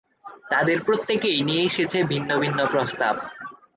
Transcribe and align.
তাদের 0.49 0.77
প্রত্যেকেই 0.83 1.39
নিয়ে 1.41 1.63
এসেছে 1.63 1.97
ভিন্ন 2.03 2.29
ভিন্ন 2.39 2.59
প্রস্তাব। 2.65 3.15